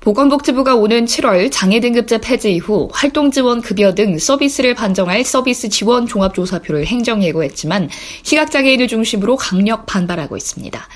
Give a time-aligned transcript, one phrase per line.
[0.00, 6.06] 보건복지부가 오는 7월 장애 등급제 폐지 이후 활동 지원 급여 등 서비스를 반정할 서비스 지원
[6.06, 7.90] 종합조사표를 행정 예고했지만
[8.22, 10.88] 시각장애인을 중심으로 강력 반발하고 있습니다.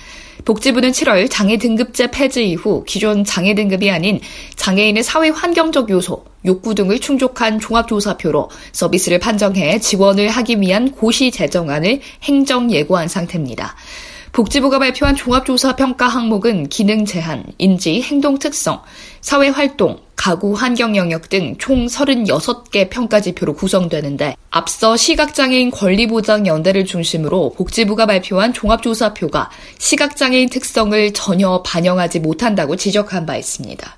[0.44, 4.20] 복지부는 7월 장애 등급제 폐지 이후 기존 장애 등급이 아닌
[4.54, 12.00] 장애인의 사회 환경적 요소, 욕구 등을 충족한 종합조사표로 서비스를 판정해 지원을 하기 위한 고시 제정안을
[12.22, 13.74] 행정 예고한 상태입니다.
[14.32, 18.80] 복지부가 발표한 종합조사 평가 항목은 기능 제한, 인지, 행동 특성,
[19.20, 26.86] 사회 활동, 가구 환경 영역 등 총 36개 평가 지표로 구성되는데 앞서 시각장애인 권리보장 연대를
[26.86, 33.96] 중심으로 복지부가 발표한 종합조사표가 시각장애인 특성을 전혀 반영하지 못한다고 지적한 바 있습니다.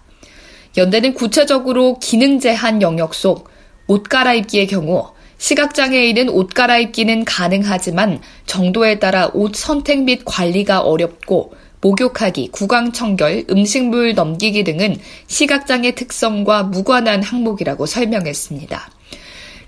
[0.77, 3.55] 연대는 구체적으로 기능 제한 영역 속
[3.87, 12.49] 옷 갈아입기의 경우 시각장애인은 옷 갈아입기는 가능하지만 정도에 따라 옷 선택 및 관리가 어렵고 목욕하기,
[12.51, 18.91] 구강 청결, 음식물 넘기기 등은 시각장애 특성과 무관한 항목이라고 설명했습니다.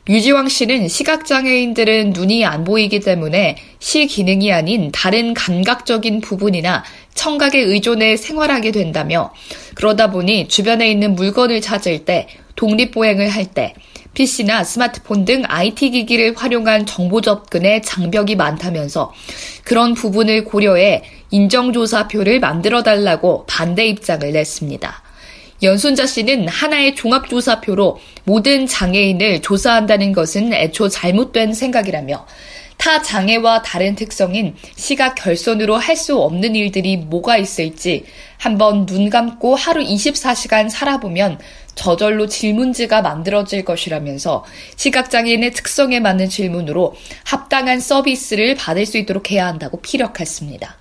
[0.09, 8.17] 류지왕 씨는 시각장애인들은 눈이 안 보이기 때문에 시 기능이 아닌 다른 감각적인 부분이나 청각에 의존해
[8.17, 9.35] 생활하게 된다며
[9.75, 13.75] 그러다 보니 주변에 있는 물건을 찾을 때 독립보행을 할 때
[14.17, 19.13] PC나 스마트폰 등 IT 기기를 활용한 정보 접근에 장벽이 많다면서
[19.63, 25.03] 그런 부분을 고려해 인정조사표를 만들어 달라고 반대 입장을 냈습니다.
[25.63, 32.27] 연순자 씨는 하나의 종합조사표로 모든 장애인을 조사한다는 것은 애초 잘못된 생각이라며
[32.77, 38.05] 타 장애와 다른 특성인 시각 결손으로 할 수 없는 일들이 뭐가 있을지
[38.39, 41.39] 한번 눈 감고 하루 24시간 살아보면
[41.75, 44.45] 저절로 질문지가 만들어질 것이라면서
[44.77, 46.95] 시각장애인의 특성에 맞는 질문으로
[47.25, 50.77] 합당한 서비스를 받을 수 있도록 해야 한다고 피력했습니다.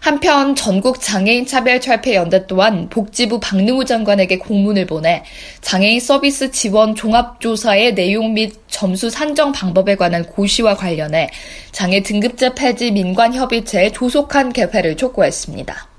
[0.00, 5.22] 한편 전국 장애인 차별 철폐 연대 또한 복지부 박능우 장관에게 공문을 보내
[5.60, 11.28] 장애인 서비스 지원 종합조사의 내용 및 점수 산정 방법에 관한 고시와 관련해
[11.72, 15.89] 장애 등급제 폐지 민관 협의체에 조속한 개회를 촉구했습니다.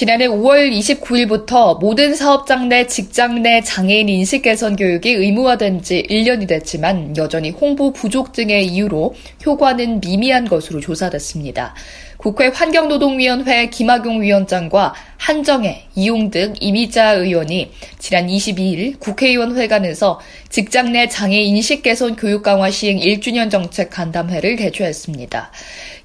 [0.00, 6.48] 지난해 5월 29일부터 모든 사업장 내 직장 내 장애인 인식 개선 교육이 의무화된 지 1년이
[6.48, 11.74] 됐지만 여전히 홍보 부족 등의 이유로 효과는 미미한 것으로 조사됐습니다.
[12.16, 21.40] 국회 환경노동위원회 김학용 위원장과 한정혜, 이용득, 이미자 의원이 지난 22일 국회의원 회관에서 직장 내 장애
[21.40, 25.50] 인식 개선 교육 강화 시행 1주년 정책 간담회를 개최했습니다.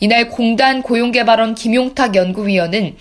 [0.01, 2.95] 이날 공단 고용개발원 김용탁 연구위원은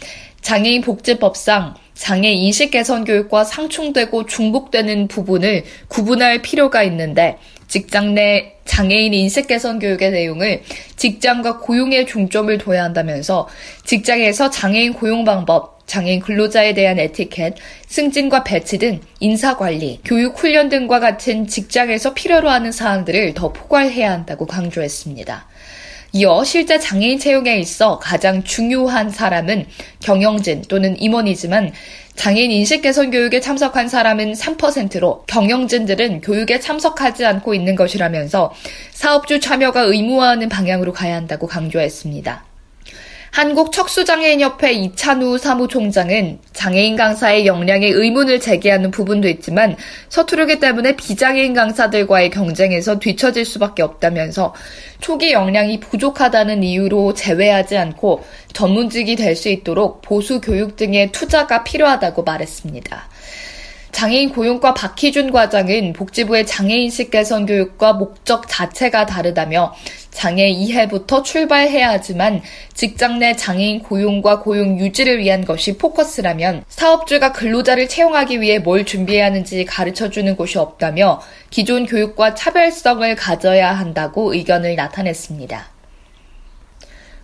[0.44, 9.15] 장애인 복지법상 장애 인식 개선 교육과 상충되고 중복되는 부분을 구분할 필요가 있는데 직장 내 장애인
[9.15, 10.62] 인식 개선 교육의 내용을
[10.97, 13.49] 직장과 고용에 중점을 둬야 한다면서
[13.84, 17.54] 직장에서 장애인 고용 방법, 장애인 근로자에 대한 에티켓,
[17.87, 24.12] 승진과 배치 등 인사 관리, 교육 훈련 등과 같은 직장에서 필요로 하는 사항들을 더 포괄해야
[24.12, 25.47] 한다고 강조했습니다.
[26.16, 29.66] 이어 실제 장애인 채용에 있어 가장 중요한 사람은
[29.98, 31.72] 경영진 또는 임원이지만
[32.14, 38.54] 장애인 인식 개선 교육에 참석한 사람은 3%로 경영진들은 교육에 참석하지 않고 있는 것이라면서
[38.92, 42.53] 사업주 참여가 의무화하는 방향으로 가야 한다고 강조했습니다.
[43.34, 49.77] 한국척수장애인협회 이찬우 사무총장은 장애인 강사의 역량에 의문을 제기하는 부분도 있지만
[50.09, 54.55] 서투르기 때문에 비장애인 강사들과의 경쟁에서 뒤처질 수밖에 없다면서
[55.00, 58.22] 초기 역량이 부족하다는 이유로 제외하지 않고
[58.53, 63.09] 전문직이 될 수 있도록 보수 교육 등의 투자가 필요하다고 말했습니다.
[63.91, 69.72] 장애인 고용과 박희준 과장은 복지부의 장애인식 개선 교육과 목적 자체가 다르다며
[70.15, 72.41] 장애 이해부터 출발해야 하지만
[72.72, 79.27] 직장 내 장애인 고용과 고용 유지를 위한 것이 포커스라면 사업주가 근로자를 채용하기 위해 뭘 준비해야
[79.27, 81.21] 하는지 가르쳐 주는 곳이 없다며
[81.51, 85.75] 기존 교육과 차별성을 가져야 한다고 의견을 나타냈습니다.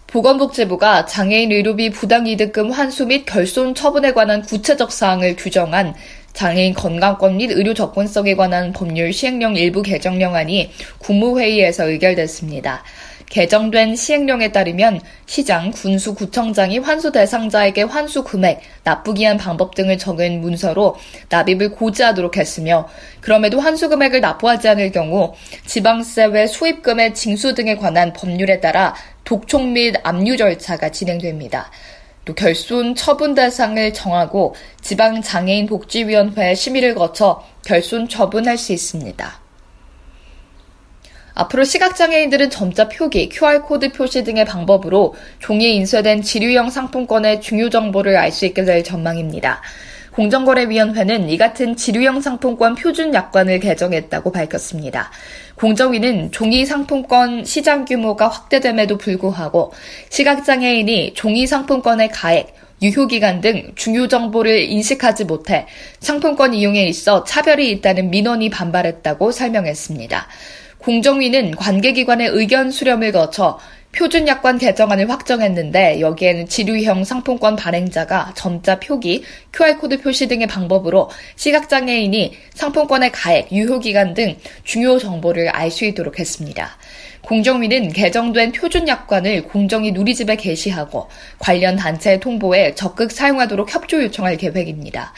[0.09, 5.95] 보건복지부가 장애인 의료비 부당이득금 환수 및 결손 처분에 관한 구체적 사항을 규정한
[6.41, 12.83] 장애인 건강권 및 의료 접근성에 관한 법률 시행령 일부 개정령안이 국무회의에서 의결됐습니다.
[13.29, 20.41] 개정된 시행령에 따르면 시장, 군수, 구청장이 환수 대상자에게 환수 금액, 납부기 한 방법 등을 적은
[20.41, 20.97] 문서로
[21.29, 22.89] 납입을 고지하도록 했으며
[23.21, 25.35] 그럼에도 환수 금액을 납부하지 않을 경우
[25.67, 28.95] 지방세 외 수입금의 징수 등에 관한 법률에 따라
[29.25, 31.71] 독촉 및 압류 절차가 진행됩니다.
[32.25, 39.41] 또 결손 처분 대상을 정하고 지방장애인 복지위원회 심의를 거쳐 결손 처분할 수 있습니다.
[41.35, 48.31] 앞으로 시각장애인들은 점자 표기, QR코드 표시 등의 방법으로 종이에 인쇄된 지류형 상품권의 중요 정보를 알
[48.31, 49.63] 수 있게 될 전망입니다.
[50.21, 55.11] 공정거래위원회는 이 같은 지류형 상품권 표준 약관을 개정했다고 밝혔습니다.
[55.55, 59.73] 공정위는 종이 상품권 시장 규모가 확대됨에도 불구하고
[60.11, 65.67] 시각장애인이 종이 상품권의 가액, 유효기간 등 중요 정보를 인식하지 못해
[66.01, 70.27] 상품권 이용에 있어 차별이 있다는 민원이 반발했다고 설명했습니다.
[70.79, 73.59] 공정위는 관계기관의 의견 수렴을 거쳐
[73.93, 82.35] 표준 약관 개정안을 확정했는데 여기에는 지류형 상품권 발행자가 점자 표기, QR코드 표시 등의 방법으로 시각장애인이
[82.55, 86.77] 상품권의 가액, 유효기간 등 중요 정보를 알 수 있도록 했습니다.
[87.23, 91.09] 공정위는 개정된 표준 약관을 공정위 누리집에 게시하고
[91.39, 95.13] 관련 단체 통보에 적극 사용하도록 협조 요청할 계획입니다.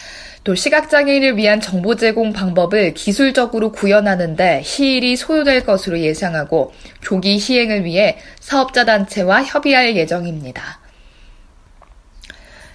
[0.45, 8.19] 또 시각장애인을 위한 정보 제공 방법을 기술적으로 구현하는데 시일이 소요될 것으로 예상하고 조기 시행을 위해
[8.41, 10.81] 사업자 단체와 협의할 예정입니다.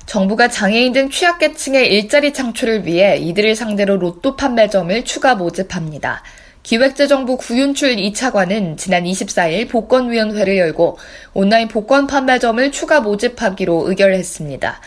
[0.05, 6.23] 정부가 장애인 등 취약계층의 일자리 창출을 위해 이들을 상대로 로또 판매점을 추가 모집합니다.
[6.67, 10.97] 기획재정부 구윤출 2차관은 지난 24일 복권위원회를 열고
[11.33, 14.81] 온라인 복권 판매점을 추가 모집하기로 의결했습니다.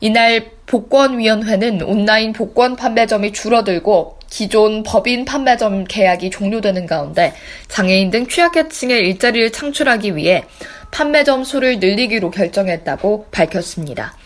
[0.00, 7.34] 이날 복권위원회는 온라인 복권 판매점이 줄어들고 기존 법인 판매점 계약이 종료되는 가운데
[7.68, 10.44] 장애인 등 취약계층의 일자리를 창출하기 위해
[10.92, 14.16] 판매점 수를 늘리기로 결정했다고 밝혔습니다.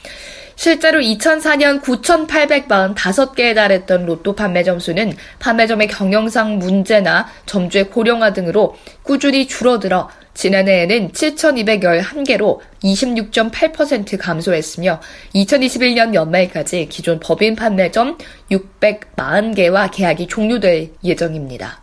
[0.62, 9.48] 실제로 2004년 9,845개에 달했던 로또 판매 점 수는 판매점의 경영상 문제나 점주의 고령화 등으로 꾸준히
[9.48, 15.00] 줄어들어 지난해에는 7,211개로 26.8% 감소했으며
[15.34, 18.18] 2021년 연말까지 기존 법인 판매점
[18.52, 21.82] 640개와 계약이 종료될 예정입니다.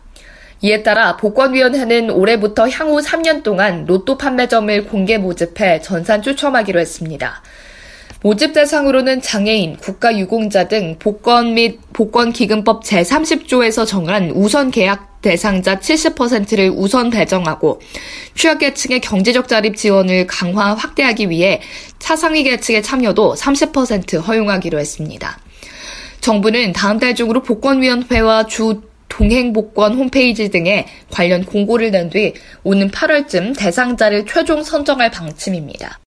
[0.62, 7.42] 이에 따라 복권위원회는 올해부터 향후 3년 동안 로또 판매점을 공개 모집해 전산 추첨하기로 했습니다.
[8.22, 17.10] 모집 대상으로는 장애인, 국가유공자 등 복권 및 복권기금법 제30조에서 정한 우선 계약 대상자 70%를 우선
[17.10, 17.80] 배정하고
[18.34, 21.60] 취약계층의 경제적 자립 지원을 강화 확대하기 위해
[21.98, 25.38] 차상위 계층의 참여도 30% 허용하기로 했습니다.
[26.20, 32.34] 정부는 다음 달 중으로 복권위원회와 주 동행복권 홈페이지 등에 관련 공고를 낸 뒤
[32.64, 35.98] 오는 8월쯤 대상자를 최종 선정할 방침입니다.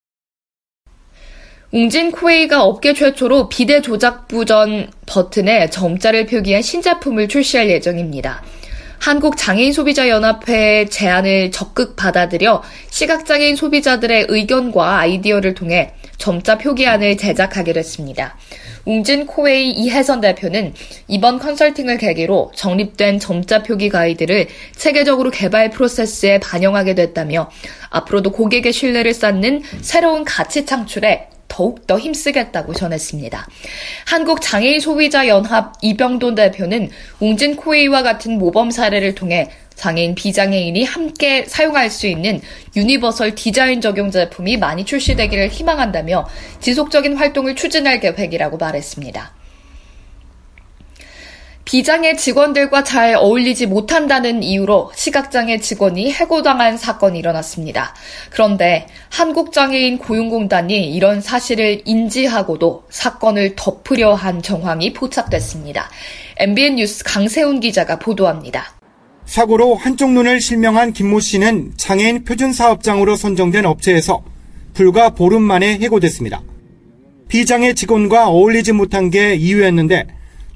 [1.73, 8.43] 웅진 코웨이가 업계 최초로 비대 조작 부 전 버튼에 점자를 표기한 신제품을 출시할 예정입니다.
[8.99, 12.61] 한국장애인소비자연합회의 제안을 적극 받아들여
[12.91, 18.37] 시각장애인 소비자들의 의견과 아이디어를 통해 점자 표기안을 제작하기로 했습니다.
[18.85, 20.75] 웅진 코웨이 이혜선 대표는
[21.07, 27.49] 이번 컨설팅을 계기로 정립된 점자 표기 가이드를 체계적으로 개발 프로세스에 반영하게 됐다며
[27.89, 33.47] 앞으로도 고객의 신뢰를 쌓는 새로운 가치 창출에 더욱더 힘쓰겠다고 전했습니다.
[34.07, 36.89] 한국장애인 소비자연합 이병돈 대표는
[37.19, 42.41] 웅진 코웨이와 같은 모범 사례를 통해 장애인, 비장애인이 함께 사용할 수 있는
[42.75, 46.27] 유니버설 디자인 적용 제품이 많이 출시되기를 희망한다며
[46.59, 49.42] 지속적인 활동을 추진할 계획이라고 말했습니다.
[51.65, 57.95] 비장애 직원들과 잘 어울리지 못한다는 이유로 시각장애 직원이 해고당한 사건이 일어났습니다.
[58.29, 65.89] 그런데 한국장애인 고용공단이 이런 사실을 인지하고도 사건을 덮으려 한 정황이 포착됐습니다.
[66.37, 68.73] MBN 뉴스 강세훈 기자가 보도합니다.
[69.25, 74.21] 사고로 한쪽 눈을 실명한 김모 씨는 장애인 표준사업장으로 선정된 업체에서
[74.73, 76.41] 불과 보름 만에 해고됐습니다.
[77.29, 80.07] 비장애 직원과 어울리지 못한 게 이유였는데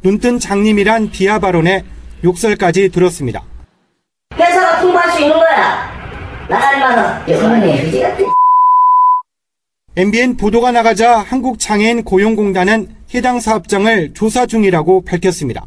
[0.04, 1.84] 눈뜬 장님이란 비하 발언에
[2.24, 3.44] 욕설까지 들었습니다.
[4.34, 5.98] 회사가 통보할 수 있는 거야.
[8.01, 8.25] 같은.
[9.96, 15.66] MBN 보도가 나가자 한국장애인 고용공단은 해당 사업장을 조사 중이라고 밝혔습니다.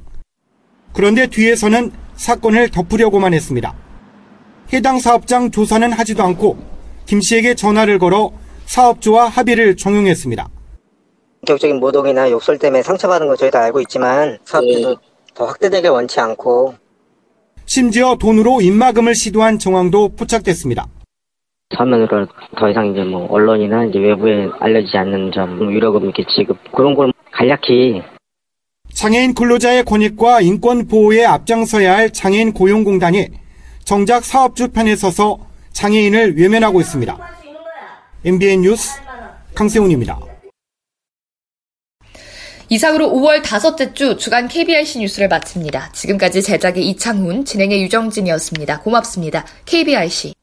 [0.93, 3.75] 그런데 뒤에서는 사건을 덮으려고만 했습니다.
[4.73, 6.59] 해당 사업장 조사는 하지도 않고
[7.07, 8.31] 김 씨에게 전화를 걸어
[8.67, 10.49] 사업주와 합의를 종용했습니다.
[11.41, 14.95] 본격적인 모독이나 욕설 때문에 상처받은 거 저희도 알고 있지만 사업주도 예.
[15.35, 16.75] 더 확대되길 원치 않고
[17.65, 20.87] 심지어 돈으로 입마금을 시도한 정황도 포착됐습니다.
[21.77, 22.27] 서면으로
[22.59, 26.95] 더 이상 이제 뭐 언론이나 이제 외부에 알려지지 않는 점, 뭐 유료금 이렇게 지급 그런
[26.95, 28.03] 걸 간략히
[28.93, 33.29] 장애인 근로자의 권익과 인권 보호에 앞장서야 할 장애인 고용공단이
[33.85, 35.39] 정작 사업주 편에 서서
[35.73, 37.17] 장애인을 외면하고 있습니다.
[38.25, 39.01] MBN 뉴스
[39.55, 40.30] 강세훈입니다.
[42.71, 45.91] 이상으로 5월 다섯째 주 주간 KBRC 뉴스를 마칩니다.
[45.93, 48.81] 지금까지 제작의 이창훈, 진행의 유정진이었습니다.
[48.81, 49.45] 고맙습니다.
[49.67, 50.35] KBRC.